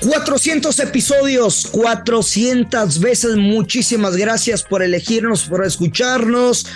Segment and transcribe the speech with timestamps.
[0.00, 3.36] 400 episodios, 400 veces.
[3.36, 6.66] Muchísimas gracias por elegirnos, por escucharnos,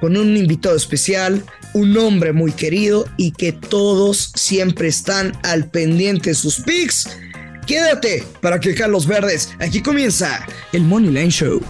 [0.00, 1.42] con un invitado especial,
[1.72, 7.08] un hombre muy querido y que todos siempre están al pendiente de sus picks.
[7.66, 9.50] Quédate para que los verdes.
[9.58, 11.60] Aquí comienza el Money Line Show.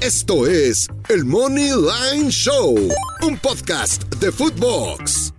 [0.00, 2.74] Esto es el Money Line Show,
[3.22, 5.32] un podcast de Footbox.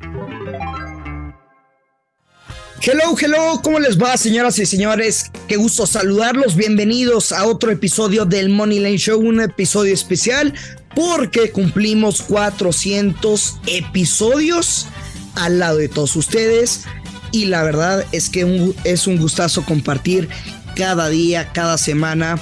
[2.84, 5.30] Hello, hello, ¿cómo les va, señoras y señores?
[5.48, 6.56] Qué gusto saludarlos.
[6.56, 10.56] Bienvenidos a otro episodio del Money Line Show, un episodio especial
[10.96, 14.88] porque cumplimos 400 episodios
[15.36, 16.86] al lado de todos ustedes.
[17.32, 20.28] Y la verdad es que es un gustazo compartir
[20.76, 22.40] cada día, cada semana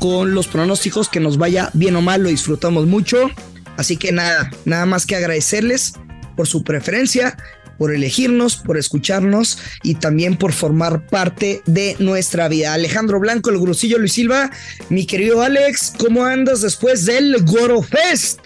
[0.00, 3.30] con los pronósticos que nos vaya bien o mal, lo disfrutamos mucho.
[3.76, 5.92] Así que nada, nada más que agradecerles
[6.34, 7.36] por su preferencia,
[7.78, 12.74] por elegirnos, por escucharnos y también por formar parte de nuestra vida.
[12.74, 14.50] Alejandro Blanco, el Grusillo Luis Silva,
[14.90, 18.40] mi querido Alex, ¿cómo andas después del Goro Fest?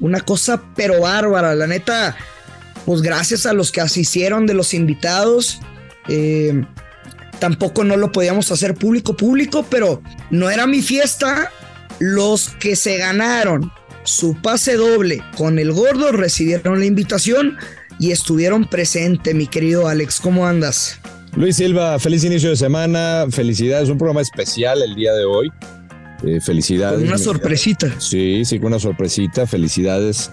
[0.00, 2.16] Una cosa pero bárbara, la neta,
[2.86, 5.60] pues gracias a los que asistieron de los invitados.
[6.08, 6.64] eh,
[7.38, 11.52] tampoco no lo podíamos hacer público público, pero no era mi fiesta.
[12.00, 13.72] Los que se ganaron
[14.04, 17.56] su pase doble con el gordo recibieron la invitación
[17.98, 20.20] y estuvieron presentes, mi querido Alex.
[20.20, 21.00] ¿Cómo andas?
[21.36, 25.50] Luis Silva, feliz inicio de semana, felicidades, un programa especial el día de hoy.
[26.24, 26.98] Eh, felicidades.
[26.98, 27.94] Con una sorpresita.
[28.00, 29.46] Sí, sí, con una sorpresita.
[29.46, 30.32] Felicidades,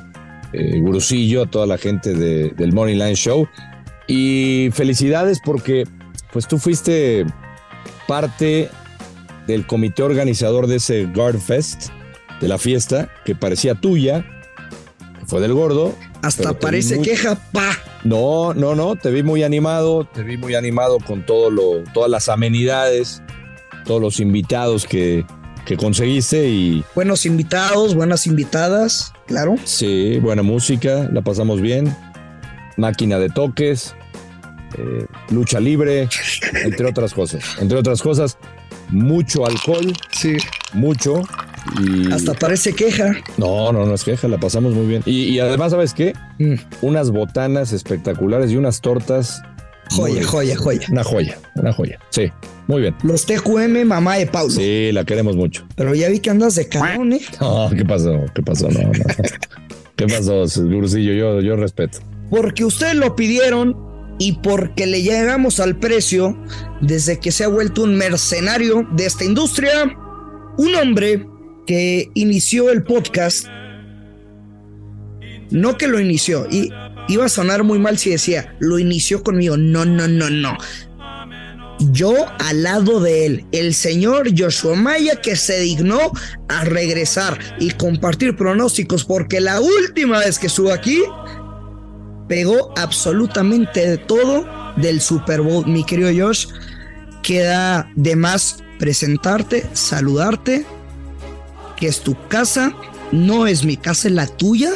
[0.53, 3.47] eh, Gurusillo, a toda la gente de- del Money Line Show.
[4.07, 5.83] Y felicidades porque
[6.31, 7.25] pues tú fuiste
[8.07, 8.69] parte
[9.47, 11.89] del comité organizador de ese Guard Fest,
[12.41, 14.25] de la fiesta, que parecía tuya,
[15.25, 15.93] fue del gordo.
[16.21, 17.71] Hasta parece muy- queja, pa.
[18.03, 22.09] no, no, no, te vi muy animado, te vi muy animado con todo lo, todas
[22.09, 23.21] las amenidades,
[23.85, 25.25] todos los invitados que,
[25.65, 29.55] que conseguiste y Buenos invitados, buenas invitadas, claro.
[29.63, 31.95] sí, buena música, la pasamos bien,
[32.77, 33.93] máquina de toques,
[34.77, 36.09] eh, lucha libre,
[36.63, 38.37] entre otras cosas, entre otras cosas,
[38.89, 40.37] mucho alcohol, Sí.
[40.73, 41.21] mucho
[41.81, 43.15] y Hasta parece queja.
[43.37, 46.55] no, no, no es queja, la pasamos muy bien y, y además sabes qué, Mm,
[46.81, 49.41] unas botanas espectaculares y unas tortas,
[49.91, 50.87] Joya, joya, joya.
[50.91, 52.29] una joya, una joya, sí,
[52.67, 52.95] muy bien.
[53.03, 54.49] Los TQM, mamá de Paulo.
[54.49, 55.65] Sí, la queremos mucho.
[55.75, 57.21] Pero ya vi que andas de cabrón, ¿eh?
[57.39, 58.25] No, ¿qué pasó?
[58.33, 58.67] ¿Qué pasó?
[58.69, 58.91] No, no.
[59.95, 61.13] ¿Qué pasó, Gurusillo?
[61.13, 61.99] Yo, yo respeto.
[62.31, 63.77] Porque ustedes lo pidieron
[64.17, 66.35] y porque le llegamos al precio
[66.81, 69.95] desde que se ha vuelto un mercenario de esta industria,
[70.57, 71.27] un hombre
[71.65, 73.47] que inició el podcast,
[75.51, 76.71] no que lo inició, y
[77.07, 80.57] iba a sonar muy mal si decía, lo inició conmigo, no, no, no, no.
[81.91, 85.99] Yo al lado de él, el señor Joshua Maya que se dignó
[86.47, 91.03] a regresar y compartir pronósticos porque la última vez que estuvo aquí
[92.29, 94.45] pegó absolutamente de todo
[94.77, 96.47] del Super Bowl, mi querido Josh.
[97.23, 100.65] Queda de más presentarte, saludarte,
[101.85, 102.73] que es tu casa,
[103.11, 104.71] no es mi casa, es la tuya.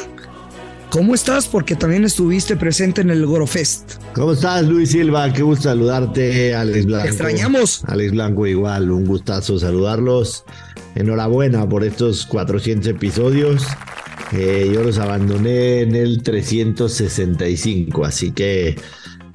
[0.92, 1.48] ¿Cómo estás?
[1.48, 3.94] Porque también estuviste presente en el Gorofest.
[4.14, 5.34] ¿Cómo estás, Luis Silva?
[5.34, 7.06] Qué gusto saludarte, Alex Blanco.
[7.06, 7.84] Te extrañamos.
[7.88, 10.44] Alex Blanco igual, un gustazo saludarlos.
[10.94, 13.66] Enhorabuena por estos 400 episodios.
[14.32, 18.76] Eh, yo los abandoné en el 365, así que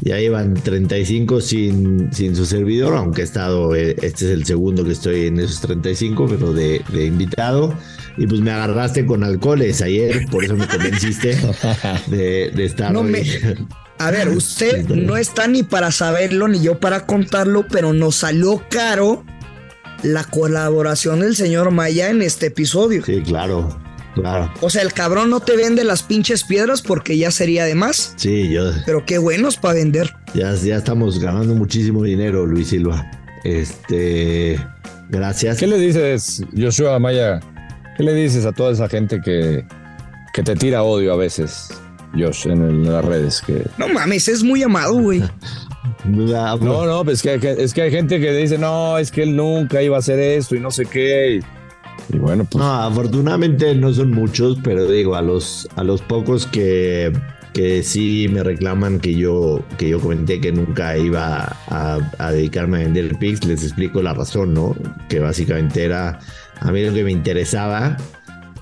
[0.05, 4.85] ya llevan 35 sin, sin su servidor, aunque he estado, eh, este es el segundo
[4.85, 7.75] que estoy en esos 35, pero de, de invitado.
[8.17, 11.37] Y pues me agarraste con alcoholes ayer, por eso me convenciste
[12.07, 13.11] de, de estar No hoy.
[13.11, 13.25] me-
[13.99, 18.63] A ver, usted no está ni para saberlo ni yo para contarlo, pero nos salió
[18.71, 19.25] caro
[20.03, 23.03] la colaboración del señor Maya en este episodio.
[23.05, 23.81] Sí, claro,
[24.15, 24.53] claro.
[24.61, 28.15] O sea, el cabrón no te vende las pinches piedras porque ya sería de más.
[28.17, 30.13] Sí, yo Pero qué buenos para vender.
[30.35, 33.11] ya, ya estamos ganando muchísimo dinero, Luis Silva.
[33.45, 34.59] Este,
[35.09, 35.59] gracias.
[35.59, 37.41] ¿Qué le dices, Joshua Maya?
[37.97, 39.65] ¿Qué le dices a toda esa gente que,
[40.33, 41.69] que te tira odio a veces,
[42.19, 43.41] Josh, en, el- en las redes?
[43.47, 45.23] Que No mames, es muy amado, güey.
[46.07, 49.35] No, no, pues es que, es que hay gente que dice, no, es que él
[49.37, 51.37] nunca iba a hacer esto y no sé qué.
[51.37, 51.41] Y,
[52.09, 52.63] bueno, pues.
[52.63, 57.13] No, afortunadamente no son muchos, pero digo, a los, a los pocos que,
[57.53, 62.79] que sí me reclaman que yo, que yo comenté que nunca iba a, a dedicarme
[62.79, 64.77] a vender pics, les explico la razón, ¿no?
[65.09, 66.19] Que básicamente era,
[66.61, 67.97] a mí lo que me interesaba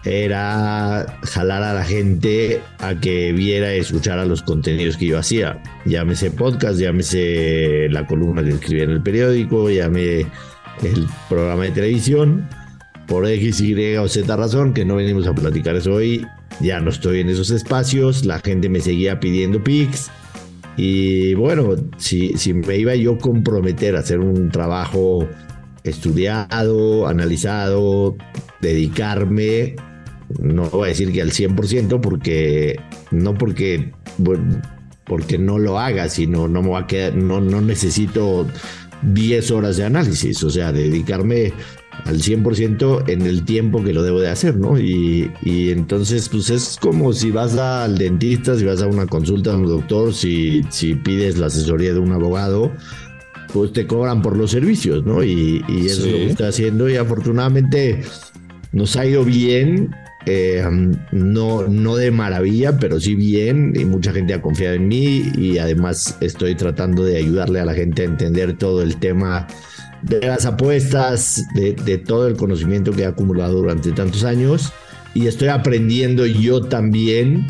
[0.05, 5.63] era jalar a la gente a que viera y escuchara los contenidos que yo hacía.
[5.85, 10.27] Llámese podcast, llámese la columna que escribía en el periódico, llámese
[10.83, 12.49] el programa de televisión.
[13.07, 16.27] Por X, Y o Z razón, que no venimos a platicar eso hoy,
[16.61, 20.11] ya no estoy en esos espacios, la gente me seguía pidiendo pics.
[20.77, 25.29] Y bueno, si, si me iba yo a comprometer a hacer un trabajo
[25.85, 28.17] estudiado, analizado,
[28.61, 29.77] dedicarme,
[30.41, 33.93] no voy a decir que al 100% porque no porque
[35.05, 38.47] porque no lo haga, sino no me va a quedar, no, no necesito
[39.03, 41.53] 10 horas de análisis, o sea, dedicarme
[42.05, 44.79] al 100% en el tiempo que lo debo de hacer, ¿no?
[44.79, 49.51] Y, y, entonces, pues es como si vas al dentista, si vas a una consulta
[49.51, 52.73] de un doctor, si, si pides la asesoría de un abogado,
[53.53, 55.23] pues te cobran por los servicios, ¿no?
[55.23, 58.03] Y, y eso es lo que estoy haciendo y afortunadamente
[58.73, 59.95] nos ha ido bien
[60.25, 60.65] eh,
[61.11, 65.59] no, no de maravilla, pero sí bien, y mucha gente ha confiado en mí y
[65.59, 69.49] además estoy tratando de ayudarle a la gente a entender todo el tema
[70.03, 74.73] de las apuestas, de, todo el conocimiento que he acumulado durante tantos años
[75.15, 77.47] y estoy aprendiendo yo también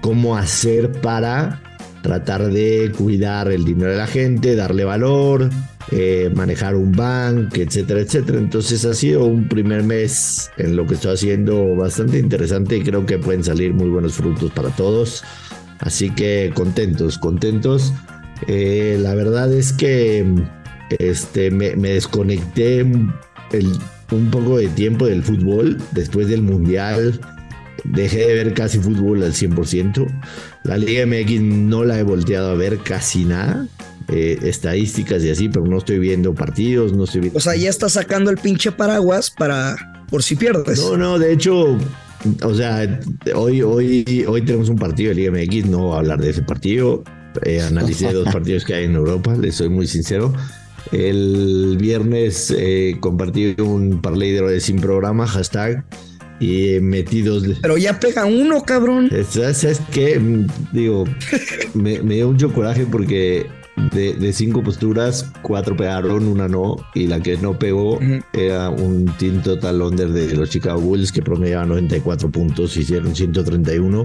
[0.00, 1.62] cómo hacer para
[2.02, 5.48] tratar de cuidar el dinero de la gente, darle valor,
[5.90, 8.38] eh, manejar un banco, etcétera, etcétera.
[8.38, 13.06] Entonces ha sido un primer mes en lo que estoy haciendo bastante interesante y creo
[13.06, 15.24] que pueden salir muy buenos frutos para todos.
[15.78, 17.94] Así que contentos, contentos.
[18.48, 20.26] Eh, la verdad es que
[20.90, 27.20] este, me, desconecté un poco de tiempo del fútbol después del mundial.
[27.84, 30.06] Dejé de ver casi fútbol al 100%.
[30.64, 33.66] La Liga MX no la he volteado a ver casi nada.
[34.08, 37.38] Eh, estadísticas y así, pero no estoy viendo partidos, no estoy viendo.
[37.38, 39.76] O sea, ya está sacando el pinche paraguas para
[40.10, 40.78] por si pierdes.
[40.78, 41.78] No, no, de hecho,
[42.42, 43.00] o sea,
[43.34, 46.42] hoy, hoy, hoy tenemos un partido de Liga MX, no voy a hablar de ese
[46.42, 47.02] partido.
[47.44, 50.32] Eh, analicé dos partidos que hay en Europa, les soy muy sincero.
[50.92, 55.84] El viernes eh, compartí un parlay de sin programa, hashtag,
[56.40, 57.44] y metidos.
[57.62, 59.10] Pero ya pega uno, cabrón.
[59.28, 60.20] ¿Sabes qué?
[60.72, 61.04] Digo,
[61.74, 63.46] me, me dio mucho coraje porque
[63.92, 67.98] de, cinco posturas, cuatro pegaron, una no, y la que no pegó
[68.32, 74.04] era un team total under de los Chicago Bulls que promediaba 94 puntos, hicieron 131,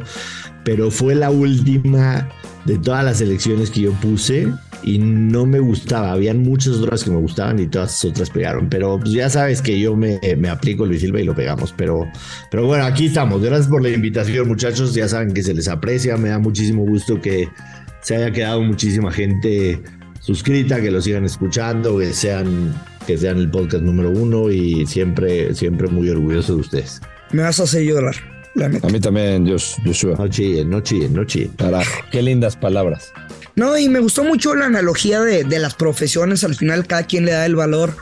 [0.63, 2.29] pero fue la última
[2.65, 4.47] de todas las elecciones que yo puse
[4.83, 6.11] y no me gustaba.
[6.11, 8.69] Habían muchas otras que me gustaban y todas las otras pegaron.
[8.69, 11.73] Pero pues ya sabes que yo me, me, aplico Luis Silva y lo pegamos.
[11.75, 12.07] Pero,
[12.51, 13.41] pero bueno, aquí estamos.
[13.41, 14.93] Gracias por la invitación, muchachos.
[14.93, 16.17] Ya saben que se les aprecia.
[16.17, 17.49] Me da muchísimo gusto que
[18.01, 19.81] se haya quedado muchísima gente
[20.19, 22.73] suscrita, que lo sigan escuchando, que sean,
[23.07, 27.01] que sean el podcast número uno y siempre, siempre muy orgulloso de ustedes.
[27.31, 28.15] Me vas a hacer llorar.
[28.83, 30.15] A mí también, Joshua.
[30.17, 31.51] No chillen, no chillen, no chillen.
[31.51, 33.11] Carajo, qué lindas palabras.
[33.55, 36.43] No, y me gustó mucho la analogía de, de las profesiones.
[36.43, 37.95] Al final, cada quien le da el valor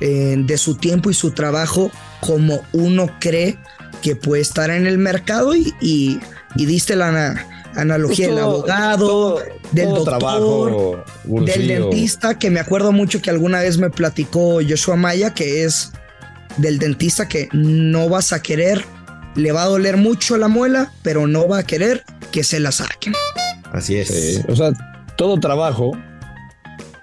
[0.00, 1.90] eh, de su tiempo y su trabajo
[2.20, 3.58] como uno cree
[4.02, 6.20] que puede estar en el mercado y, y,
[6.56, 7.46] y diste la,
[7.78, 9.38] analogía del abogado,
[9.72, 15.32] del doctor, del dentista, que me acuerdo mucho que alguna vez me platicó Joshua Maya,
[15.32, 15.92] que es
[16.56, 18.84] del dentista que no vas a querer,
[19.36, 22.72] le va a doler mucho la muela, pero no va a querer que se la
[22.72, 23.14] saquen.
[23.72, 24.44] Así es.
[24.48, 24.72] o sea,
[25.16, 25.92] todo trabajo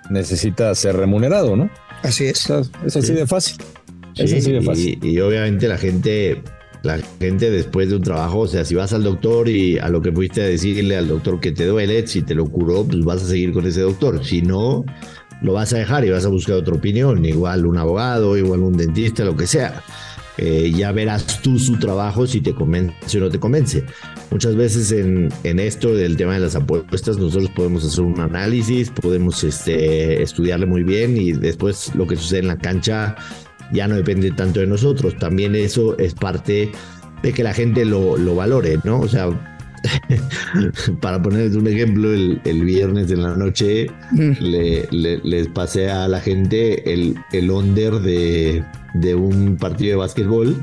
[0.10, 1.70] necesita ser remunerado, ¿no?
[2.04, 2.50] Así es.
[2.86, 3.58] es así de fácil.
[4.16, 5.00] es así de fácil.
[5.02, 6.44] y obviamente la gente
[6.86, 10.02] la gente después de un trabajo, o sea, si vas al doctor y a lo
[10.02, 13.24] que fuiste a decirle al doctor que te duele, si te lo curó, pues vas
[13.24, 14.24] a seguir con ese doctor.
[14.24, 14.86] Si no,
[15.42, 18.78] lo vas a dejar y vas a buscar otra opinión, igual un abogado, igual un
[18.78, 19.84] dentista, lo que sea.
[20.38, 23.86] Eh, ya verás tú su trabajo si te convence o no te convence.
[24.32, 28.90] Muchas veces en, en, esto del tema de las apuestas nosotros podemos hacer un análisis,
[28.90, 33.16] podemos este, estudiarle muy bien y después lo que sucede en la cancha
[33.72, 35.18] ya no depende tanto de nosotros.
[35.18, 36.72] También eso es parte
[37.22, 39.00] de que la gente lo, lo valore, ¿no?
[39.00, 39.30] O sea,
[41.02, 44.32] para poner un ejemplo, el, el, viernes de la noche mm.
[44.40, 50.56] le, les pasé a la gente el, el under de, de un partido de básquetbol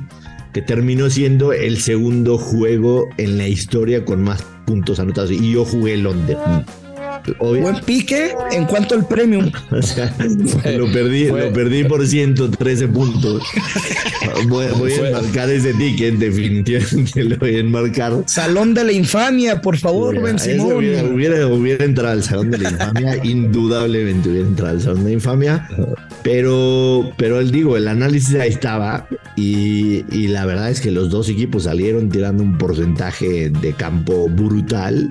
[0.53, 5.31] que terminó siendo el segundo juego en la historia con más puntos anotados.
[5.31, 6.37] Y yo jugué el under.
[7.39, 9.51] Buen pique en cuanto al premium.
[9.71, 10.15] O sea,
[10.77, 13.43] lo perdí, fue- lo perdí por 113 puntos.
[14.49, 18.23] Voy, voy a enmarcar ese ticket, definitivamente lo voy a enmarcar.
[18.27, 20.77] Salón de la infamia, por favor, Ben Simón.
[20.77, 25.11] Hubiera, hubiera, hubiera entrado al Salón de la Infamia, indudablemente hubiera entrado al Salón de
[25.11, 25.69] la Infamia,
[26.23, 31.11] pero, pero él digo, el análisis ahí estaba y, y la verdad es que los
[31.11, 35.11] dos equipos salieron tirando un porcentaje de campo brutal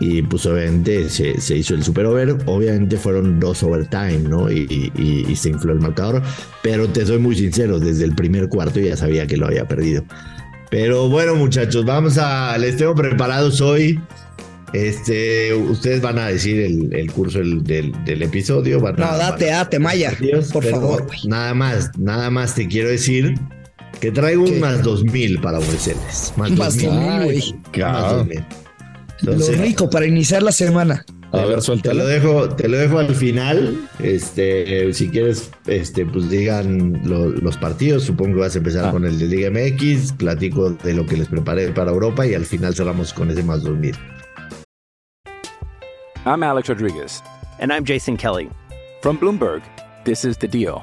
[0.00, 4.50] y pues obviamente se, se hizo el super over, obviamente fueron dos overtime, ¿no?
[4.50, 6.22] Y, y, se infló el marcador,
[6.62, 10.02] pero te soy muy sincero, desde el primer cuarto ya sabía que lo había perdido.
[10.70, 14.00] Pero bueno muchachos, vamos a, les tengo preparados hoy.
[14.72, 17.64] Este, ustedes van a decir el, el curso del,
[18.04, 18.80] del, episodio.
[18.80, 20.12] No, date, date, Maya.
[20.52, 21.06] Por favor.
[21.26, 23.34] Nada más, nada más te quiero decir
[24.00, 24.52] que traigo ¿Qué?
[24.52, 26.32] un más 2000 para ofrecerles.
[26.36, 27.54] Más, más 2000, güey.
[27.80, 28.44] Más 2000.
[29.20, 31.04] Entonces, lo rico para iniciar la semana.
[31.32, 31.90] A ver, suelta.
[31.90, 33.88] Te lo dejo, te lo dejo al final.
[34.00, 38.04] Este, eh, si quieres, este, pues digan lo, los partidos.
[38.04, 38.90] Supongo que vas a empezar ah.
[38.90, 40.12] con el de Liga MX.
[40.14, 43.62] Platico de lo que les preparé para Europa y al final cerramos con ese más
[43.62, 43.94] 2000.
[46.26, 47.22] I'm Alex Rodriguez.
[47.60, 48.50] And I'm Jason Kelly.
[49.02, 49.62] From Bloomberg,
[50.04, 50.82] this is The Deal.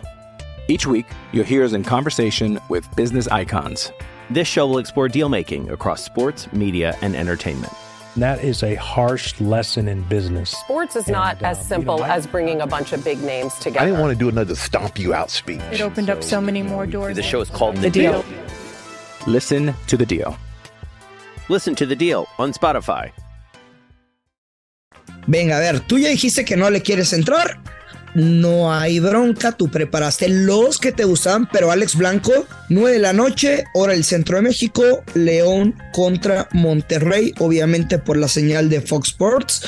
[0.67, 3.91] Each week, you'll hear us in conversation with business icons.
[4.29, 7.71] This show will explore deal making across sports, media, and entertainment.
[8.17, 10.49] That is a harsh lesson in business.
[10.49, 13.03] Sports is not And, uh, as you simple know, I- as bringing a bunch of
[13.03, 13.81] big names together.
[13.81, 15.61] I didn't want to do another stomp you out speech.
[15.71, 17.15] It opened up so many more doors.
[17.15, 18.23] The show is called The The Deal.
[18.23, 18.25] Deal.
[19.27, 20.35] Listen to The Deal.
[21.49, 23.11] Listen to The Deal on Spotify.
[25.27, 27.59] Venga, a ver, tú ya dijiste que no le quieres entrar.
[28.17, 33.13] No hay bronca, tú preparaste los que te gustaban, pero Alex Blanco, 9 de la
[33.13, 39.09] noche, hora del centro de México, León contra Monterrey, obviamente por la señal de Fox
[39.09, 39.61] Sports.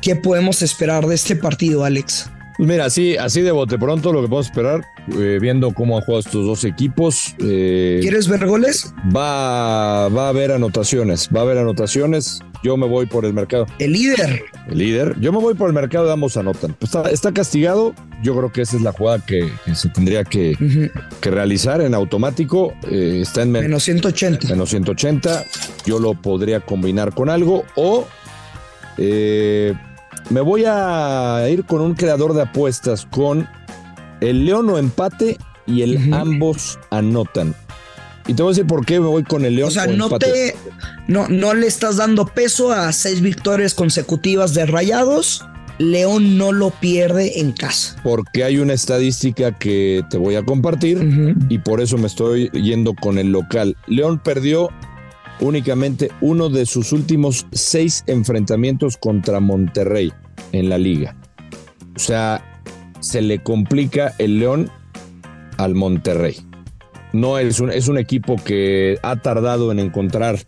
[0.00, 2.30] ¿Qué podemos esperar de este partido, Alex?
[2.62, 4.82] Pues mira, así, así de bote pronto lo que podemos esperar,
[5.18, 8.94] eh, viendo cómo han jugado estos dos equipos, eh, ¿Quieres ver goles?
[9.12, 12.38] va, va a haber anotaciones, va a haber anotaciones.
[12.62, 13.66] Yo me voy por el mercado.
[13.80, 14.44] El líder.
[14.70, 16.76] El líder, yo me voy por el mercado de ambos anotan.
[16.78, 20.22] Pues Está, está castigado, yo creo que esa es la jugada que, que se tendría
[20.22, 20.56] que,
[21.20, 22.74] que realizar en automático.
[22.88, 24.46] Eh, está en men- Menos 180.
[24.50, 25.44] menos 180.
[25.84, 28.06] Yo lo podría combinar con algo o
[28.98, 29.74] eh,
[30.30, 33.48] me voy a ir con un creador de apuestas con
[34.20, 37.54] el León o empate y el ambos anotan.
[38.26, 39.92] Y te voy a decir por qué me voy con el León O sea, o
[39.92, 40.26] no empate.
[40.26, 40.56] te.
[41.08, 45.44] No, no le estás dando peso a seis victorias consecutivas de rayados.
[45.78, 47.96] León no lo pierde en casa.
[48.04, 52.94] Porque hay una estadística que te voy a compartir y por eso me estoy yendo
[52.94, 53.76] con el local.
[53.88, 54.68] León perdió
[55.42, 60.12] únicamente uno de sus últimos seis enfrentamientos contra Monterrey
[60.52, 61.16] en la liga.
[61.94, 62.62] O sea,
[63.00, 64.70] se le complica el León
[65.58, 66.36] al Monterrey.
[67.12, 70.38] No es un, es un equipo que ha tardado en encontrar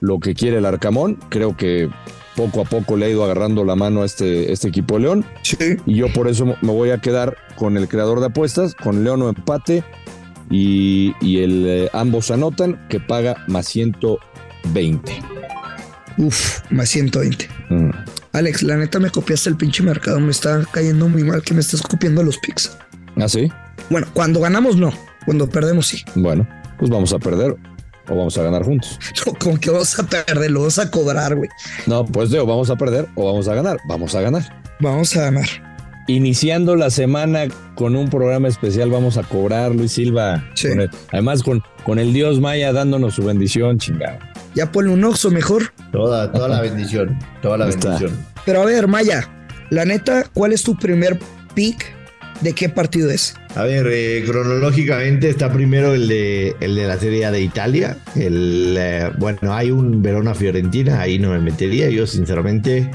[0.00, 1.18] lo que quiere el Arcamón.
[1.28, 1.90] Creo que
[2.36, 5.26] poco a poco le ha ido agarrando la mano a este, este equipo de León.
[5.42, 5.76] Sí.
[5.84, 9.22] Y yo por eso me voy a quedar con el creador de apuestas, con León
[9.22, 9.84] o empate.
[10.50, 13.66] Y, y el, eh, ambos anotan que paga más
[14.72, 15.22] 120.
[16.18, 17.48] Uf, más 120.
[17.70, 17.90] Mm.
[18.32, 20.18] Alex, la neta me copiaste el pinche mercado.
[20.20, 22.76] Me está cayendo muy mal que me estás copiando los picks.
[23.16, 23.50] ¿Ah, sí?
[23.90, 24.92] Bueno, cuando ganamos, no.
[25.24, 26.02] Cuando perdemos, sí.
[26.14, 26.46] Bueno,
[26.78, 27.56] pues vamos a perder
[28.08, 28.98] o vamos a ganar juntos.
[29.38, 31.48] Como que vamos a perder, lo vas a cobrar, güey.
[31.86, 33.78] No, pues digo, vamos a perder o vamos a ganar.
[33.88, 34.42] Vamos a ganar.
[34.80, 35.46] Vamos a ganar.
[36.06, 37.44] Iniciando la semana
[37.76, 40.44] con un programa especial, vamos a cobrar, Luis Silva.
[40.54, 40.68] Sí.
[40.68, 44.18] Con el- además, con, con el Dios Maya dándonos su bendición, chingado.
[44.54, 45.72] Ya ponle un oxo mejor.
[45.92, 47.18] Toda, toda la bendición.
[47.42, 47.90] Toda la está.
[47.90, 48.16] bendición.
[48.46, 49.28] Pero a ver, Maya,
[49.70, 51.18] la neta, ¿cuál es tu primer
[51.54, 51.92] pick?
[52.40, 53.34] ¿De qué partido es?
[53.54, 57.96] A ver, eh, cronológicamente está primero el de, el de la Serie A de Italia.
[58.16, 61.88] El, eh, bueno, hay un Verona-Fiorentina, ahí no me metería.
[61.90, 62.90] Yo, sinceramente,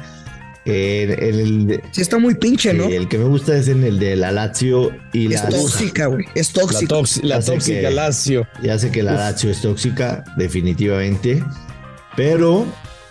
[0.70, 2.86] eh, el, Sí, está muy pinche, ¿no?
[2.86, 6.26] el que me gusta es en el de la Lazio y es la tóxica, güey.
[6.36, 6.96] Es La, tóxica.
[6.96, 8.48] toxi- la Ya sé tóxica que- Lazio.
[8.64, 11.44] Ya sé que la Lazio es tóxica, definitivamente,
[12.16, 12.66] pero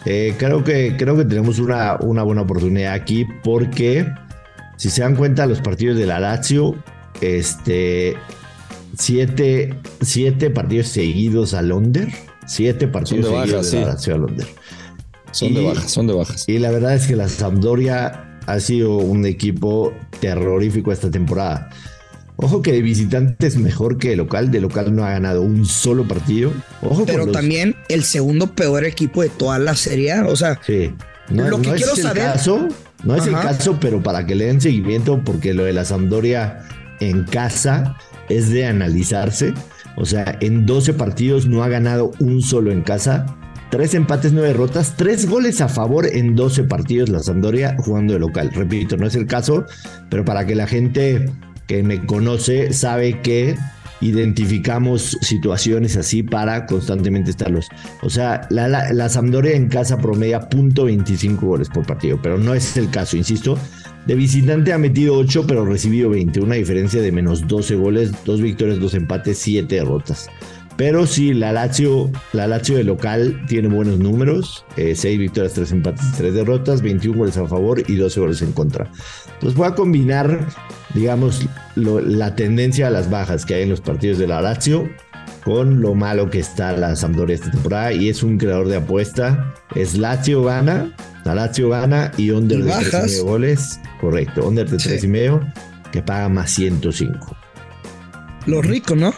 [0.05, 4.07] eh, creo, que, creo que tenemos una, una buena oportunidad aquí porque
[4.77, 6.77] si se dan cuenta los partidos de la Lazio,
[7.21, 8.17] este,
[8.97, 12.09] siete, siete partidos seguidos al under,
[12.47, 13.91] siete partidos seguidos de la sí.
[13.91, 14.47] Lazio al under.
[15.33, 16.45] Son de bajas, son de bajas.
[16.49, 21.71] Y la verdad es que la Sampdoria ha sido un equipo terrorífico esta temporada.
[22.37, 24.51] Ojo que de visitante es mejor que de local.
[24.51, 26.53] De local no ha ganado un solo partido.
[26.83, 30.21] Ojo Pero los- también el segundo peor equipo de toda la serie.
[30.21, 30.93] O sea, Sí.
[31.31, 32.69] No, Lo que no quiero es el saber- caso,
[33.05, 36.65] No es el caso, pero para que le den seguimiento, porque lo de la Sampdoria
[37.01, 37.97] en casa
[38.29, 39.53] es de analizarse.
[39.97, 43.38] O sea, en 12 partidos no ha ganado un solo en casa.
[43.71, 48.19] Tres empates, nueve derrotas, tres goles a favor en 12 partidos la Sampdoria jugando de
[48.19, 48.51] local.
[48.55, 49.67] Repito, no es el caso,
[50.09, 51.31] pero para que la gente
[51.67, 53.57] que me conoce sabe que
[54.01, 57.69] identificamos situaciones así para constantemente estarlos.
[58.03, 62.77] O sea, la, la, Sampdoria en casa promedia .25 goles por partido, pero no es
[62.77, 63.59] el caso, insisto.
[64.07, 68.41] De visitante ha metido 8, pero recibido 20, una diferencia de menos 12 goles, dos
[68.41, 70.31] victorias, dos empates, 7 derrotas.
[70.79, 76.07] Pero sí, la Lazio, la Lazio de local tiene buenos números, 6 victorias, 3 empates,
[76.17, 78.89] 3 derrotas, 21 goles a favor y 12 goles en contra.
[79.35, 80.47] Entonces voy a combinar,
[80.95, 81.45] digamos,
[81.75, 84.89] lo- la tendencia a las bajas que hay en los partidos de la Lazio
[85.45, 89.53] con lo malo que está la Sampdoria esta temporada y es un creador de apuesta.
[89.75, 90.95] Es Lazio gana,
[91.25, 93.11] la Lazio gana y under Y de 3 y bajas.
[93.11, 95.41] medio goles, correcto, under de 3 y medio
[95.91, 97.37] que paga más 105.
[98.47, 99.13] Lo rico, ¿no?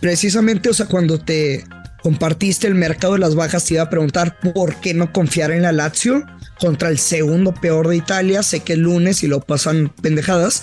[0.00, 1.64] Precisamente, o sea, cuando te
[2.02, 5.62] compartiste el mercado de las bajas, te iba a preguntar por qué no confiar en
[5.62, 6.24] la Lazio
[6.60, 8.42] contra el segundo peor de Italia.
[8.42, 10.62] Sé que es lunes y lo pasan pendejadas.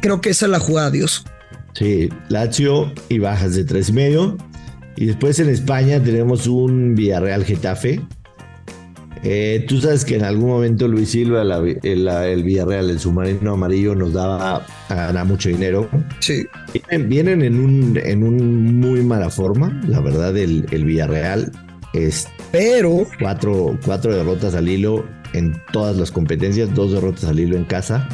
[0.00, 1.24] Creo que esa es la jugada, Dios.
[1.74, 4.36] Sí, Lazio y bajas de tres y medio.
[4.96, 8.00] Y después en España tenemos un Villarreal Getafe.
[9.24, 13.00] Eh, tú sabes que en algún momento Luis Silva, la- el, la- el Villarreal, el
[13.00, 15.88] submarino amarillo, nos daba a ganar mucho dinero.
[16.20, 16.46] Sí.
[16.72, 21.50] Vienen, vienen en, un, en un muy mala forma, la verdad, el, el Villarreal.
[21.94, 27.56] Es Pero cuatro, cuatro derrotas al hilo en todas las competencias, dos derrotas al hilo
[27.56, 28.08] en casa.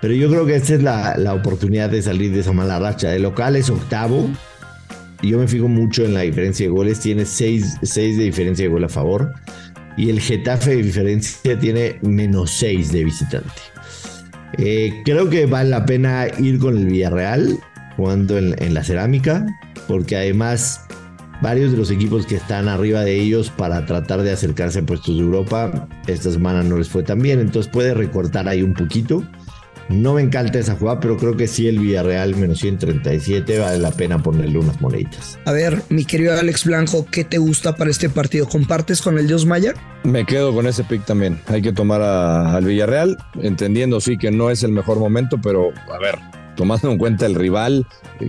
[0.00, 3.14] Pero yo creo que esta es la, la oportunidad de salir de esa mala racha.
[3.14, 4.28] El local es octavo.
[5.22, 7.00] Y Yo me fijo mucho en la diferencia de goles.
[7.00, 9.32] Tiene seis, seis de diferencia de gol a favor.
[9.96, 13.50] Y el Getafe de diferencia tiene menos seis de visitante.
[14.58, 17.58] Eh, creo que vale la pena ir con el Villarreal
[17.96, 19.46] jugando en la cerámica.
[19.88, 20.80] Porque además
[21.40, 25.16] varios de los equipos que están arriba de ellos para tratar de acercarse a puestos
[25.16, 29.22] de Europa, esta semana no les fue tan bien, entonces puede recortar ahí un poquito.
[29.88, 33.92] No me encanta esa jugada, pero creo que sí el Villarreal menos 137 vale la
[33.92, 35.38] pena ponerle unas moneditas.
[35.44, 38.48] A ver, mi querido Alex Blanco, ¿qué te gusta para este partido?
[38.48, 39.74] ¿Compartes con el Dios Maya?
[40.02, 41.40] Me quedo con ese pick también.
[41.46, 45.70] Hay que tomar a- al Villarreal, entendiendo sí que no es el mejor momento, pero
[45.94, 46.18] a ver,
[46.56, 47.86] tomando en cuenta el rival,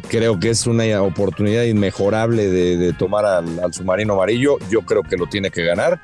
[0.10, 4.58] creo que es una oportunidad inmejorable de, de tomar al, al submarino amarillo.
[4.70, 6.00] Yo creo que lo tiene que ganar.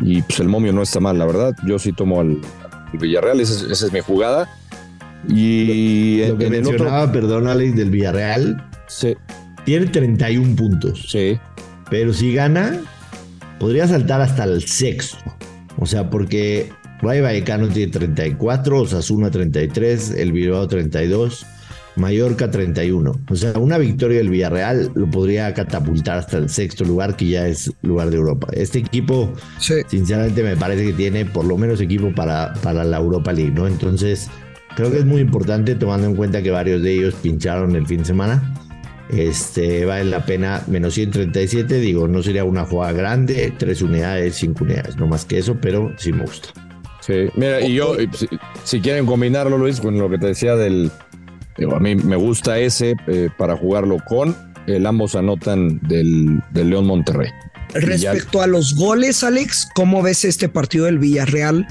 [0.00, 1.54] Y pues el momio no está mal, la verdad.
[1.64, 2.38] Yo sí tomo al,
[2.92, 4.48] al Villarreal, esa es, esa es mi jugada.
[5.28, 6.70] Y Lo que en el otro.
[6.72, 9.14] mencionaba, perdón Alex, del Villarreal, Sí,
[9.64, 11.38] tiene 31 puntos, sí.
[11.90, 12.80] pero si gana,
[13.58, 15.18] podría saltar hasta el sexto.
[15.78, 21.46] O sea, porque Rayo Vallecano tiene 34, Osasuna 33, el Bilbao 32,
[21.96, 23.12] Mallorca 31.
[23.28, 27.46] O sea, una victoria del Villarreal lo podría catapultar hasta el sexto lugar, que ya
[27.46, 28.48] es lugar de Europa.
[28.52, 29.74] Este equipo, Sí.
[29.88, 33.66] sinceramente, me parece que tiene por lo menos equipo para, para la Europa League, ¿no?
[33.66, 34.28] Entonces,
[34.76, 37.98] creo que es muy importante tomando en cuenta que varios de ellos pincharon el fin
[37.98, 38.54] de semana.
[39.10, 41.80] Este vale la pena menos 137.
[41.80, 45.92] Digo, no sería una jugada grande, tres unidades, cinco unidades, no más que eso, pero
[45.98, 46.48] sí me gusta.
[47.00, 48.28] Sí, mira, y yo, si,
[48.64, 50.90] si quieren combinarlo, Luis, con lo que te decía del.
[51.58, 54.34] digo, a mí me gusta ese eh, para jugarlo con.
[54.68, 57.28] El ambos anotan del, del León Monterrey.
[57.74, 61.66] Respecto a los goles, Alex, ¿cómo ves este partido del Villarreal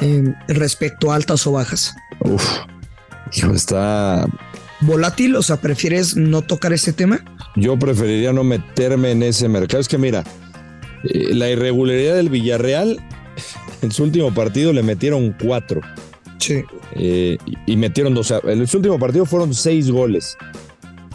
[0.00, 1.94] eh, respecto a altas o bajas?
[2.24, 2.58] Uf,
[3.34, 4.26] hijo, está.
[4.80, 5.36] ¿Volátil?
[5.36, 7.20] O sea, ¿prefieres no tocar ese tema?
[7.54, 9.80] Yo preferiría no meterme en ese mercado.
[9.80, 10.24] Es que mira,
[11.04, 13.00] eh, la irregularidad del Villarreal,
[13.82, 15.80] en su último partido le metieron cuatro.
[16.38, 16.64] Sí.
[16.96, 18.30] eh, y y metieron dos.
[18.32, 20.36] O sea, en su último partido fueron seis goles.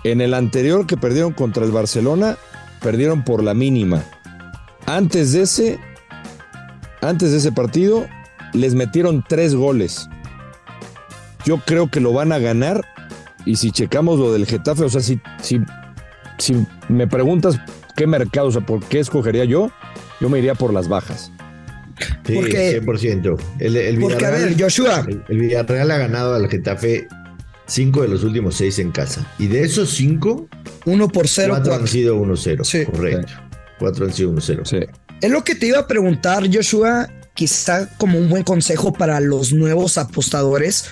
[0.06, 2.38] En el anterior que perdieron contra el Barcelona,
[2.82, 4.06] perdieron por la mínima.
[4.86, 5.80] Antes de ese,
[7.02, 8.08] antes de ese partido,
[8.54, 10.08] les metieron tres goles.
[11.48, 12.86] Yo creo que lo van a ganar.
[13.46, 15.62] Y si checamos lo del Getafe, o sea, si, si,
[16.38, 17.58] si me preguntas
[17.96, 19.72] qué mercado, o sea, por qué escogería yo,
[20.20, 21.32] yo me iría por las bajas.
[22.26, 23.38] Sí, Porque- 100%.
[23.60, 27.08] El, el Porque, a Villarreal, ver, Joshua, el, el Villarreal ha ganado al Getafe
[27.66, 29.26] cinco de los últimos seis en casa.
[29.40, 30.48] Y de esos cinco,
[30.86, 31.88] uno por cero, cuatro han cuatro.
[31.94, 32.64] sido 1-0.
[32.66, 32.86] Sí.
[32.86, 33.32] Correcto.
[33.80, 34.66] Cuatro han sido 1-0.
[34.66, 34.80] Sí.
[35.22, 39.54] Es lo que te iba a preguntar, Joshua, quizá como un buen consejo para los
[39.54, 40.90] nuevos apostadores.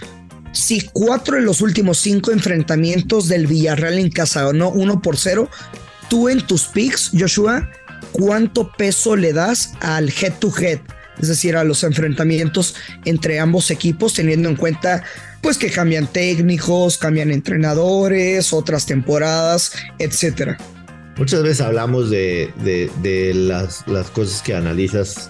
[0.55, 5.49] Si cuatro de los últimos cinco enfrentamientos del Villarreal en casa no uno por cero,
[6.09, 7.69] tú en tus picks, Joshua,
[8.13, 10.79] ¿cuánto peso le das al head to head?
[11.19, 15.03] es decir, a los enfrentamientos entre ambos equipos, teniendo en cuenta
[15.41, 20.57] pues que cambian técnicos, cambian entrenadores, otras temporadas, etcétera.
[21.17, 25.29] Muchas veces hablamos de, de, las, las, cosas que analizas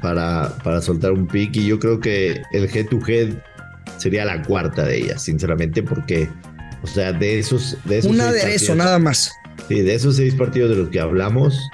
[0.00, 3.34] para, para soltar un pick y yo creo que el head to head
[3.98, 6.28] sería la cuarta de ellas, sinceramente, porque,
[6.82, 7.76] o sea, de esos...
[7.84, 9.32] De esos Un aderezo, nada más.
[9.68, 11.68] Sí, de esos seis partidos de los que hablamos,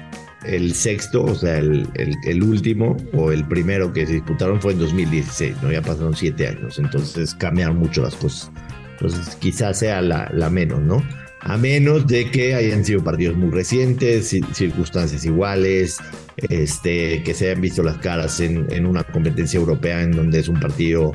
[0.45, 4.79] el sexto, o sea, el, el, último o el primero que se disputaron fue en
[4.79, 5.73] 2016, ¿no?
[5.73, 8.51] Ya pasaron siete años, entonces cambiaron mucho las cosas.
[8.93, 11.03] Entonces quizás sea la, la menos, ¿no?
[11.41, 15.99] A menos de que hayan sido partidos muy recientes, circunstancias iguales,
[16.37, 20.49] este, que se hayan visto las caras en, en una competencia europea en donde es
[20.49, 21.13] un partido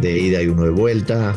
[0.00, 1.34] de ida y uno de vuelta.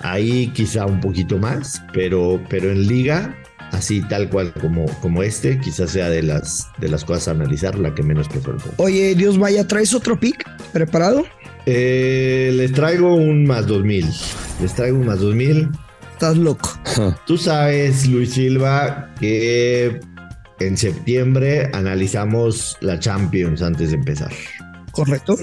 [0.00, 3.36] Ahí quizá un poquito más, pero, pero en liga,
[3.70, 7.78] así tal cual como, como este, quizás sea de las, de las cosas a analizar
[7.78, 8.58] la que menos prefiero.
[8.78, 11.24] Oye, Dios vaya, ¿traes otro pick preparado?
[11.66, 14.06] Eh, les traigo un más 2000.
[14.60, 15.68] Les traigo un más 2000.
[16.12, 16.70] Estás loco.
[17.26, 20.00] Tú sabes, Luis Silva, que
[20.60, 24.30] en septiembre analizamos la Champions antes de empezar.
[24.92, 25.36] Correcto.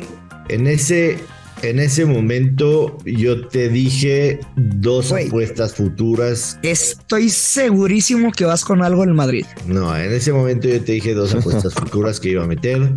[0.47, 1.17] En ese
[1.61, 6.59] en ese momento yo te dije dos apuestas futuras.
[6.63, 9.45] Estoy segurísimo que vas con algo en Madrid.
[9.65, 12.91] No, en ese momento yo te dije dos apuestas futuras que iba a meter.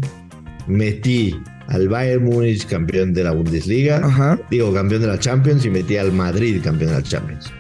[0.67, 1.37] Metí
[1.69, 6.13] al Bayern Múnich campeón de la Bundesliga, digo campeón de la Champions y metí al
[6.13, 7.53] Madrid campeón de la Champions.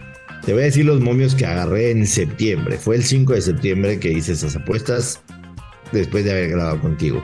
[0.45, 2.77] Te voy a decir los momios que agarré en septiembre.
[2.77, 5.21] Fue el 5 de septiembre que hice esas apuestas
[5.93, 7.23] después de haber grabado contigo.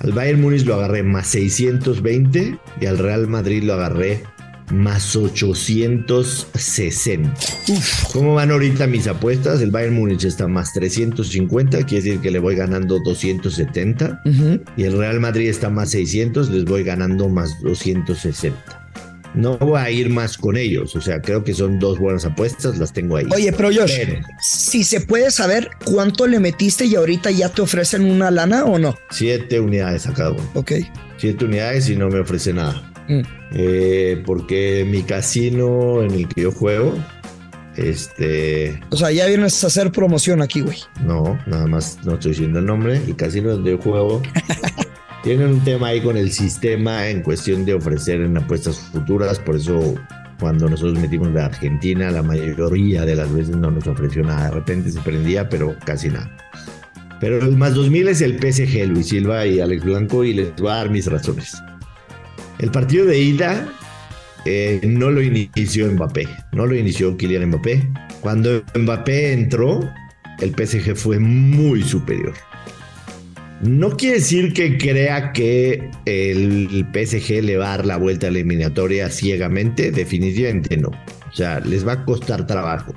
[0.00, 4.22] Al Bayern Múnich lo agarré más 620 y al Real Madrid lo agarré
[4.72, 7.34] más 860.
[8.12, 9.60] ¿Cómo van ahorita mis apuestas?
[9.60, 14.22] El Bayern Múnich está más 350, quiere decir que le voy ganando 270.
[14.76, 18.85] Y el Real Madrid está más 600, les voy ganando más 260
[19.36, 20.96] no voy a ir más con ellos.
[20.96, 23.26] O sea, creo que son dos buenas apuestas, las tengo ahí.
[23.32, 23.92] Oye, pero Josh,
[24.40, 28.78] si se puede saber cuánto le metiste y ahorita ya te ofrecen una lana o
[28.78, 28.96] no?
[29.10, 30.50] Siete unidades a cada uno.
[30.54, 30.72] Ok.
[31.18, 32.92] Siete unidades y no me ofrece nada.
[33.08, 33.20] Mm.
[33.52, 36.94] Eh, porque mi casino en el que yo juego,
[37.76, 38.80] este.
[38.90, 40.78] O sea, ya vienes a hacer promoción aquí, güey.
[41.04, 42.96] No, nada más no estoy diciendo el nombre.
[42.96, 44.22] El casino donde yo juego
[45.26, 49.56] tienen un tema ahí con el sistema en cuestión de ofrecer en apuestas futuras, por
[49.56, 49.96] eso
[50.38, 54.50] cuando nosotros metimos de Argentina, la mayoría de las veces no nos ofreció nada.
[54.50, 56.30] De repente se prendía, pero casi nada.
[57.18, 60.70] Pero el más 2000 es el PSG, Luis Silva y Alex Blanco, y les voy
[60.70, 61.60] a dar mis razones.
[62.60, 63.68] El partido de ida
[64.44, 67.82] eh, no lo inició Mbappé, no lo inició Kylian Mbappé.
[68.20, 69.80] Cuando Mbappé entró,
[70.38, 72.34] el PSG fue muy superior.
[73.62, 78.30] No quiere decir que crea que el PSG le va a dar la vuelta a
[78.30, 80.88] la eliminatoria ciegamente, definitivamente no.
[80.88, 82.94] O sea, les va a costar trabajo.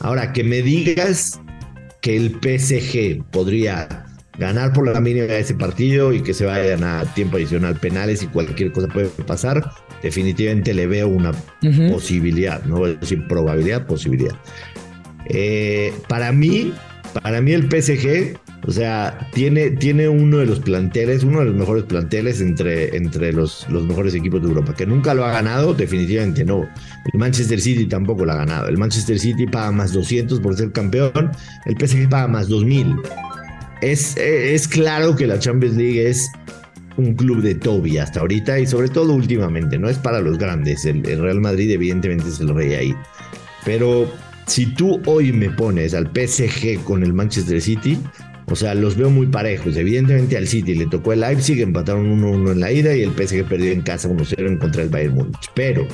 [0.00, 1.40] Ahora, que me digas
[2.00, 4.06] que el PSG podría
[4.38, 8.22] ganar por la mínima de ese partido y que se vayan a tiempo adicional penales
[8.22, 9.70] y cualquier cosa puede pasar,
[10.02, 11.32] definitivamente le veo una
[11.90, 14.34] posibilidad, no voy a decir probabilidad, posibilidad.
[15.26, 16.72] Eh, para mí,
[17.22, 21.54] para mí el PSG o sea, tiene, tiene uno de los planteles, uno de los
[21.54, 24.74] mejores planteles entre, entre los, los mejores equipos de Europa.
[24.74, 26.68] Que nunca lo ha ganado, definitivamente no.
[27.12, 28.68] El Manchester City tampoco lo ha ganado.
[28.68, 31.30] El Manchester City paga más 200 por ser campeón,
[31.64, 32.96] el PSG paga más 2000.
[33.80, 36.30] Es, es claro que la Champions League es
[36.98, 40.84] un club de Toby hasta ahorita y sobre todo últimamente, no es para los grandes.
[40.84, 42.94] El, el Real Madrid evidentemente es el rey ahí.
[43.64, 44.06] Pero
[44.46, 47.98] si tú hoy me pones al PSG con el Manchester City,
[48.50, 49.76] o sea, los veo muy parejos.
[49.76, 53.44] Evidentemente al City le tocó el Leipzig, empataron 1-1 en la ida y el PSG
[53.48, 55.50] perdió en casa 1-0 en contra del Bayern Múnich.
[55.54, 55.86] Pero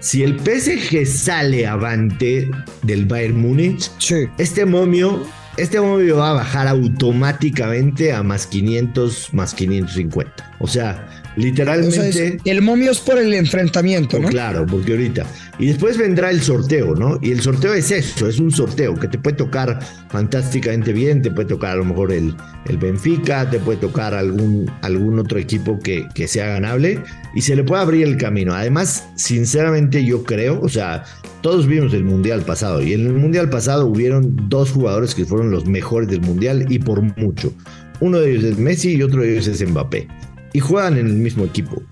[0.00, 2.50] si el PSG sale avante
[2.82, 3.90] del Bayern Múnich,
[4.38, 5.22] este momio,
[5.58, 10.56] este momio va a bajar automáticamente a más 500, más 550.
[10.60, 12.38] O sea, Literalmente.
[12.44, 14.28] el momio es por el enfrentamiento, ¿no?
[14.28, 15.26] Claro, porque ahorita.
[15.58, 17.18] Y después vendrá el sorteo, ¿no?
[17.22, 21.30] Y el sorteo es eso, es un sorteo que te puede tocar fantásticamente bien, te
[21.30, 22.34] puede tocar a lo mejor el,
[22.66, 27.00] el Benfica, te puede tocar algún, algún otro equipo que, que sea ganable
[27.34, 28.54] y se le puede abrir el camino.
[28.54, 31.04] Además, sinceramente yo creo, o sea,
[31.42, 35.50] todos vimos el Mundial pasado y en el Mundial pasado hubieron dos jugadores que fueron
[35.50, 37.52] los mejores del Mundial y por mucho.
[38.00, 40.08] Uno de ellos es Messi y otro de ellos es Mbappé
[40.54, 41.82] y juegan en el mismo equipo.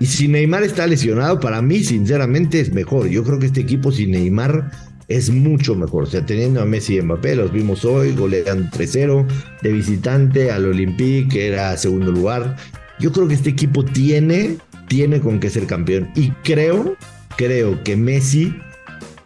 [0.00, 3.08] Y si Neymar está lesionado, para mí sinceramente es mejor.
[3.08, 4.70] Yo creo que este equipo sin Neymar
[5.08, 6.02] es mucho mejor.
[6.04, 9.26] O sea, teniendo a Messi y Mbappé, los vimos hoy, golean 3-0
[9.62, 12.56] de visitante al Olympique, que era segundo lugar.
[13.00, 16.10] yo creo que este equipo tiene, tiene con qué ser campeón.
[16.14, 16.96] Y creo,
[17.36, 18.54] creo que Messi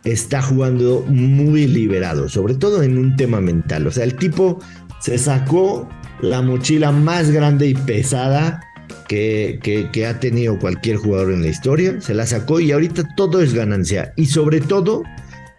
[0.05, 3.87] está jugando muy liberado, sobre todo en un tema mental.
[3.87, 4.59] O sea, el tipo
[5.01, 5.89] se sacó
[6.21, 8.61] la mochila más grande y pesada
[9.09, 13.55] que, ha tenido cualquier jugador en la historia, se la sacó y ahorita todo es
[13.55, 14.13] ganancia.
[14.17, 15.03] Y sobre todo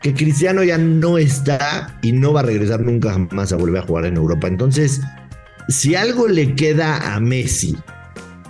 [0.01, 3.85] que Cristiano ya no está y no va a regresar nunca más a volver a
[3.85, 4.47] jugar en Europa.
[4.47, 5.01] Entonces,
[5.69, 7.77] si algo le queda a Messi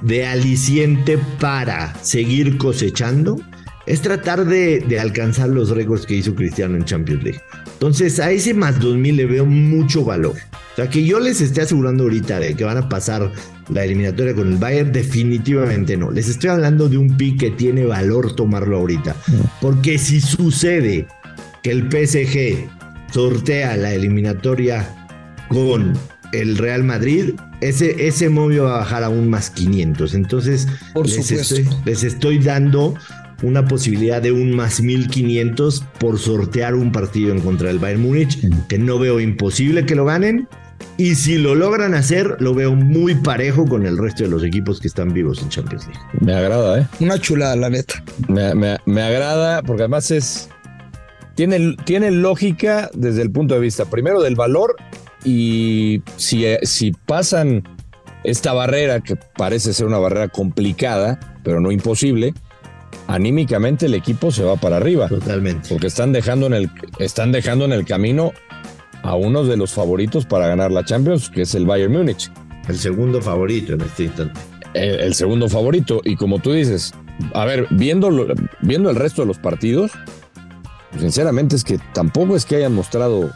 [0.02, 3.40] de aliciente para seguir cosechando,
[3.86, 7.42] es tratar de, de, alcanzar los récords que hizo Cristiano en Champions League.
[7.74, 10.36] Entonces, a ese más 2000 le veo mucho valor.
[10.74, 13.32] O sea, que yo les esté asegurando ahorita de que van a pasar
[13.70, 16.12] la eliminatoria con el Bayern, definitivamente no.
[16.12, 19.16] Les estoy hablando de un pick que tiene valor tomarlo ahorita.
[19.62, 21.08] Porque si sucede
[21.62, 22.68] que el PSG
[23.12, 24.88] sortea la eliminatoria
[25.50, 25.94] con
[26.34, 30.14] el Real Madrid, ese, ese movio va a bajar aún más 500.
[30.14, 32.96] Entonces, Por les, estoy, les estoy dando
[33.44, 38.40] una posibilidad de un más 1500 por sortear un partido en contra del Bayern Múnich,
[38.68, 40.48] que no veo imposible que lo ganen.
[40.98, 44.80] Y si lo logran hacer, lo veo muy parejo con el resto de los equipos
[44.80, 46.02] que están vivos en Champions League.
[46.22, 46.88] Me agrada, ¿eh?
[47.00, 48.04] Una chulada, la neta.
[48.28, 50.50] Me, me, me agrada porque además es.
[51.36, 54.76] Tiene, tiene lógica desde el punto de vista, primero, del valor
[55.26, 57.64] y si, si pasan
[58.24, 62.34] esta barrera, que parece ser una barrera complicada, pero no imposible,
[63.08, 65.08] anímicamente el equipo se va para arriba.
[65.08, 65.70] Totalmente.
[65.70, 66.70] Porque están dejando en el,
[67.00, 68.32] están dejando en el camino
[69.04, 72.32] a uno de los favoritos para ganar la Champions, que es el Bayern Múnich.
[72.68, 74.40] El segundo favorito en este instante.
[74.74, 76.02] El, el segundo favorito.
[76.04, 76.94] Y como tú dices,
[77.34, 78.10] a ver, viendo,
[78.62, 79.92] viendo el resto de los partidos,
[81.00, 83.32] sinceramente es que tampoco es que hayan mostrado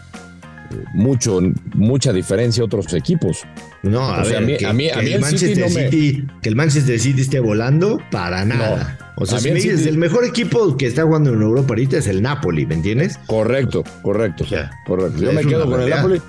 [0.93, 1.39] mucho,
[1.73, 3.39] mucha diferencia a otros equipos.
[3.83, 5.21] No, a O sea, ver, a mí- que, a mí- que a mí el el
[5.21, 8.97] Manchester City no me- City, que el Manchester City esté volando, para nada.
[8.99, 9.06] No.
[9.19, 11.69] O sea, A si me el dices, el mejor equipo que está jugando en Europa
[11.69, 13.19] ahorita es el Napoli, ¿me entiendes?
[13.25, 14.43] Correcto, correcto.
[14.43, 15.19] O sea, correcto.
[15.19, 15.89] Yo me quedo con el.
[15.89, 16.21] Napoli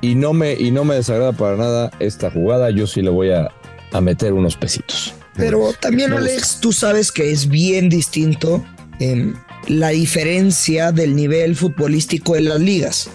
[0.00, 2.70] y no me, y no me desagrada para nada esta jugada.
[2.70, 3.48] Yo sí le voy a,
[3.92, 5.14] a meter unos pesitos.
[5.36, 8.64] Pero también, Alex, tú sabes que es bien distinto
[8.98, 9.34] em,
[9.68, 13.08] la diferencia del nivel futbolístico de las ligas.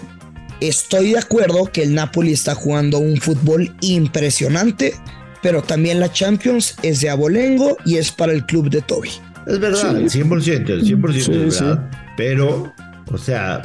[0.60, 4.94] Estoy de acuerdo que el Napoli está jugando un fútbol impresionante,
[5.44, 9.10] pero también la Champions es de abolengo y es para el club de Toby.
[9.46, 11.64] Es verdad, el 100%, el 100% Sí, es sí.
[11.64, 11.90] verdad.
[12.16, 12.72] Pero,
[13.12, 13.60] o sea,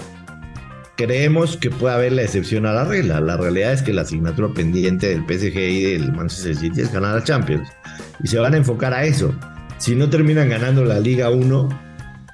[0.97, 3.21] creemos que puede haber la excepción a la regla.
[3.21, 7.15] La realidad es que la asignatura pendiente del PSG y del Manchester City es ganar
[7.15, 7.69] la Champions.
[8.21, 9.33] Y se van a enfocar a eso.
[9.77, 11.69] Si no terminan ganando la Liga 1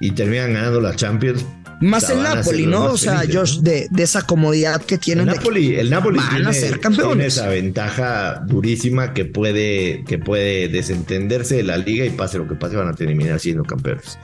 [0.00, 1.46] y terminan ganando la Champions,
[1.80, 2.84] Más el Napoli, ¿no?
[2.92, 3.62] O sea, felices, Josh, ¿no?
[3.62, 5.26] de, de esa comodidad que El tienen.
[5.26, 7.36] de que Napoli, el Napoli van tiene, a ser tiene campeones.
[7.36, 12.54] esa ventaja durísima que puede, que puede desentenderse de la liga y pase lo que
[12.54, 14.18] pase, van a terminar siendo campeones.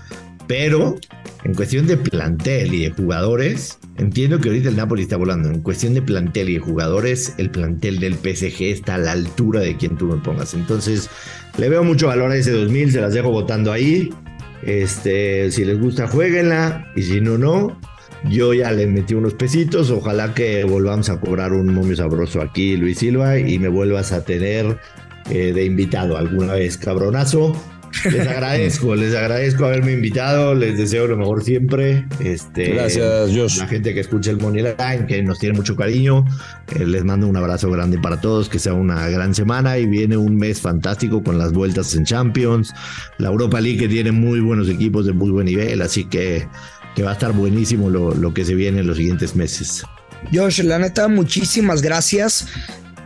[0.48, 0.96] Pero
[1.44, 5.48] en cuestión de plantel y de jugadores, entiendo que ahorita el Napoli está volando.
[5.48, 9.60] En cuestión de plantel y de jugadores, el plantel del PSG está a la altura
[9.60, 10.54] de quien tú me pongas.
[10.54, 11.08] Entonces,
[11.58, 14.10] le veo mucho valor a ese 2000, se las dejo votando ahí.
[14.62, 16.92] Este, si les gusta, jueguenla.
[16.96, 17.78] Y si no, no.
[18.28, 19.90] Yo ya le metí unos pesitos.
[19.90, 24.24] Ojalá que volvamos a cobrar un momio sabroso aquí, Luis Silva, y me vuelvas a
[24.24, 24.78] tener
[25.30, 27.56] eh, de invitado alguna vez, cabronazo.
[28.10, 30.54] Les agradezco, les agradezco haberme invitado.
[30.54, 32.06] Les deseo lo mejor siempre.
[32.20, 33.58] Este, Gracias, Josh.
[33.58, 36.24] La gente que escucha el Money Line, que nos tiene mucho cariño.
[36.74, 38.48] Eh, les mando un abrazo grande para todos.
[38.48, 42.72] Que sea una gran semana y viene un mes fantástico con las vueltas en Champions.
[43.18, 45.82] La Europa League que tiene muy buenos equipos de muy buen nivel.
[45.82, 46.46] Así que,
[46.94, 49.84] que va a estar buenísimo lo, lo que se viene en los siguientes meses.
[50.32, 52.46] Josh, la neta, muchísimas gracias.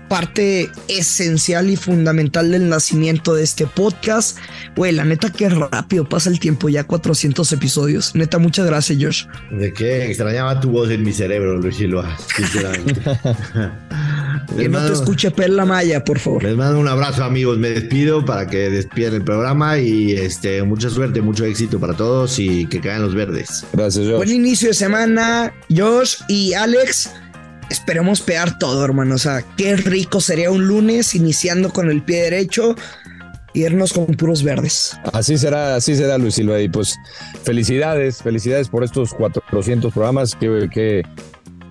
[0.08, 4.38] Parte esencial y fundamental del nacimiento de este podcast.
[4.76, 8.14] Güey, la neta, qué rápido pasa el tiempo, ya 400 episodios.
[8.14, 9.26] Neta, muchas gracias, Josh.
[9.50, 13.00] De que extrañaba tu voz en mi cerebro, Luis Silva, sinceramente.
[14.56, 16.42] Que no te escuche Perla Maya, por favor.
[16.42, 17.58] Les mando un abrazo, amigos.
[17.58, 22.38] Me despido para que despidan el programa y este, mucha suerte, mucho éxito para todos
[22.38, 23.64] y que caigan los verdes.
[23.72, 24.16] Gracias, Josh.
[24.16, 27.10] Buen inicio de semana, Josh y Alex.
[27.70, 29.14] Esperemos pegar todo, hermano.
[29.14, 32.76] O sea, qué rico sería un lunes iniciando con el pie derecho
[33.56, 34.98] irnos con puros verdes.
[35.12, 36.60] Así será, así será, Luis Silva.
[36.60, 36.96] Y pues
[37.42, 40.36] felicidades, felicidades por estos 400 programas.
[40.36, 41.02] Qué, qué,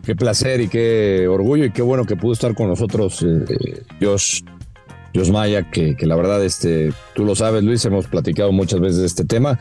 [0.03, 3.83] qué placer y qué orgullo y qué bueno que pudo estar con nosotros eh, eh,
[4.01, 4.41] Josh,
[5.13, 8.97] Josh Maya, que, que la verdad, este, tú lo sabes, Luis, hemos platicado muchas veces
[8.97, 9.59] de este tema.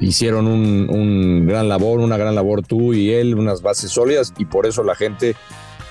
[0.00, 4.46] Hicieron un, un gran labor, una gran labor tú y él, unas bases sólidas y
[4.46, 5.36] por eso la gente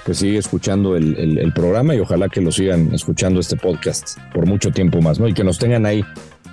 [0.06, 4.18] que sigue escuchando el, el- el programa y ojalá que lo sigan escuchando este podcast
[4.34, 5.28] por mucho tiempo más, ¿no?
[5.28, 6.04] Y que nos tengan ahí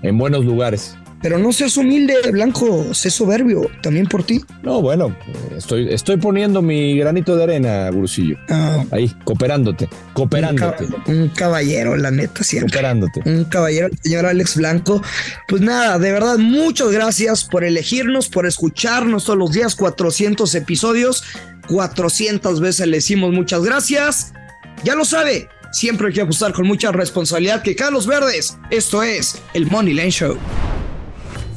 [0.03, 0.97] en buenos lugares.
[1.22, 4.42] Pero no seas humilde, Blanco, sé soberbio, también por ti.
[4.62, 5.16] No, bueno,
[5.57, 8.37] estoy, estoy poniendo mi granito de arena, Gurusillo.
[8.48, 12.70] Ah, Ahí, cooperándote, un, cooperándote, un caballero, la neta, siempre.
[12.70, 13.22] cooperándote.
[13.24, 15.02] un caballero, señor Alex Blanco.
[15.48, 21.24] Pues nada, de verdad, muchas gracias por elegirnos, por escucharnos todos los días, 400 episodios,
[21.68, 24.33] 400 veces le decimos muchas gracias.
[24.85, 29.40] Ya lo sabe, siempre hay que apostar con mucha responsabilidad que Carlos Verdes, esto es
[29.55, 30.37] el Money Line Show.